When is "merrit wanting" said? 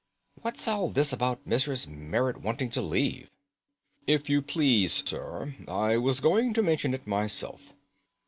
1.85-2.71